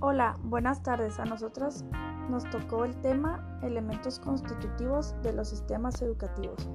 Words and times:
Hola, 0.00 0.36
buenas 0.44 0.82
tardes. 0.82 1.18
A 1.18 1.24
nosotros 1.24 1.82
nos 2.28 2.44
tocó 2.50 2.84
el 2.84 2.94
tema 3.00 3.58
elementos 3.62 4.18
constitutivos 4.18 5.14
de 5.22 5.32
los 5.32 5.48
sistemas 5.48 6.02
educativos. 6.02 6.68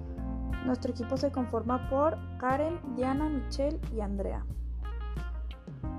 Nuestro 0.65 0.89
equipo 0.89 1.15
se 1.17 1.31
conforma 1.31 1.87
por 1.87 2.17
Karen, 2.39 2.79
Diana, 2.95 3.29
Michelle 3.29 3.79
y 3.95 3.99
Andrea. 4.01 4.43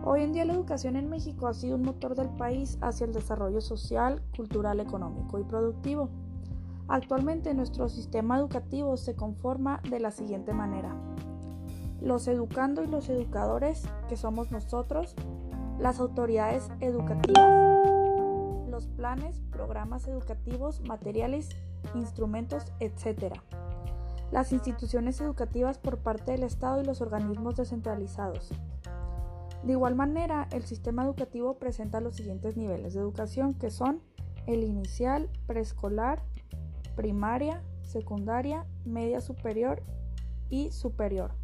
Hoy 0.03 0.23
en 0.23 0.33
día 0.33 0.45
la 0.45 0.55
educación 0.55 0.97
en 0.97 1.09
México 1.09 1.47
ha 1.47 1.55
sido 1.55 1.77
un 1.77 1.83
motor 1.83 2.17
del 2.17 2.29
país 2.31 2.77
hacia 2.81 3.05
el 3.05 3.13
desarrollo 3.13 3.61
social, 3.61 4.21
cultural, 4.37 4.81
económico 4.81 5.39
y 5.39 5.45
productivo. 5.45 6.09
Actualmente 6.89 7.55
nuestro 7.55 7.89
sistema 7.89 8.37
educativo 8.37 8.97
se 8.97 9.15
conforma 9.15 9.81
de 9.89 10.01
la 10.01 10.11
siguiente 10.11 10.53
manera. 10.53 10.93
Los 12.01 12.27
educando 12.27 12.83
y 12.83 12.89
los 12.89 13.09
educadores, 13.09 13.89
que 14.09 14.17
somos 14.17 14.51
nosotros, 14.51 15.15
las 15.79 16.01
autoridades 16.01 16.71
educativas, 16.81 17.49
los 18.69 18.87
planes, 18.87 19.41
programas 19.51 20.07
educativos, 20.09 20.81
materiales, 20.83 21.49
instrumentos, 21.95 22.73
etc. 22.81 23.35
Las 24.31 24.53
instituciones 24.53 25.21
educativas 25.21 25.79
por 25.79 25.99
parte 25.99 26.33
del 26.33 26.43
Estado 26.43 26.81
y 26.81 26.85
los 26.85 27.01
organismos 27.01 27.57
descentralizados. 27.57 28.51
De 29.63 29.73
igual 29.73 29.95
manera, 29.95 30.49
el 30.53 30.65
sistema 30.65 31.05
educativo 31.05 31.59
presenta 31.59 32.01
los 32.01 32.17
siguientes 32.17 32.57
niveles 32.57 32.95
de 32.95 33.01
educación 33.01 33.55
que 33.55 33.71
son 33.71 34.01
el 34.47 34.65
inicial, 34.65 35.29
preescolar, 35.47 36.23
primaria, 36.97 37.63
secundaria, 37.83 38.67
media 38.85 39.21
superior 39.21 39.83
y 40.51 40.71
superior. 40.73 41.42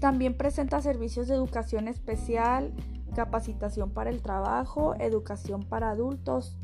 También 0.00 0.36
presenta 0.36 0.80
servicios 0.82 1.26
de 1.28 1.34
educación 1.34 1.88
especial, 1.88 2.72
capacitación 3.14 3.90
para 3.90 4.10
el 4.10 4.20
trabajo, 4.20 4.94
educación 4.98 5.62
para 5.62 5.90
adultos, 5.90 6.54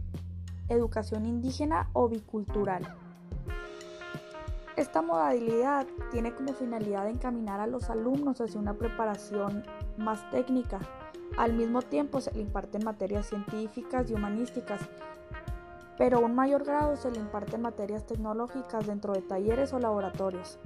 educación 0.69 1.25
indígena 1.25 1.88
o 1.94 2.08
bicultural. 2.08 2.83
Esta 4.77 5.03
modalidad 5.03 5.86
tiene 6.10 6.34
como 6.34 6.55
finalidad 6.55 7.08
encaminar 7.08 7.60
a 7.60 7.66
los 7.66 7.88
alumnos 7.91 8.41
hacia 8.41 8.60
una 8.60 8.75
preparación 8.75 9.64
más 9.97 10.28
técnica. 10.30 10.80
Al 11.36 11.55
mismo 11.55 11.83
tiempo 11.83 12.20
se 12.20 12.33
le 12.33 12.41
imparten 12.42 12.84
materias 12.84 13.27
científicas 13.27 14.10
y 14.10 14.14
humanísticas, 14.14 14.80
pero 15.97 16.19
a 16.19 16.20
un 16.20 16.34
mayor 16.34 16.64
grado 16.64 16.97
se 16.97 17.10
le 17.10 17.19
imparten 17.19 17.62
materias 17.62 18.06
tecnológicas 18.06 18.86
dentro 18.86 19.12
de 19.12 19.22
talleres 19.22 19.72
o 19.72 19.78
laboratorios. 19.78 20.58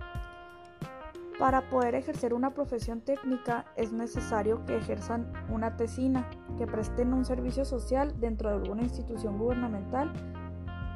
Para 1.38 1.68
poder 1.68 1.94
ejercer 1.94 2.32
una 2.32 2.54
profesión 2.54 3.02
técnica 3.02 3.66
es 3.76 3.92
necesario 3.92 4.64
que 4.64 4.78
ejerzan 4.78 5.30
una 5.50 5.76
tesina, 5.76 6.26
que 6.56 6.66
presten 6.66 7.12
un 7.12 7.26
servicio 7.26 7.66
social 7.66 8.18
dentro 8.18 8.48
de 8.48 8.56
alguna 8.56 8.82
institución 8.82 9.36
gubernamental 9.38 10.12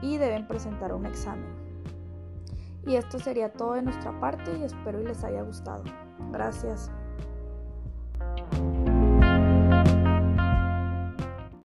y 0.00 0.16
deben 0.16 0.48
presentar 0.48 0.94
un 0.94 1.04
examen. 1.04 1.52
Y 2.86 2.94
esto 2.94 3.18
sería 3.18 3.52
todo 3.52 3.74
de 3.74 3.82
nuestra 3.82 4.18
parte 4.18 4.56
y 4.56 4.62
espero 4.62 5.02
y 5.02 5.04
les 5.04 5.22
haya 5.24 5.42
gustado. 5.42 5.84
Gracias. 6.32 6.90